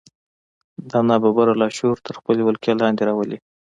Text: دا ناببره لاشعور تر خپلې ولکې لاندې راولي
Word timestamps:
دا 0.89 0.99
ناببره 1.09 1.53
لاشعور 1.61 1.97
تر 2.07 2.13
خپلې 2.19 2.41
ولکې 2.43 2.79
لاندې 2.81 3.01
راولي 3.09 3.37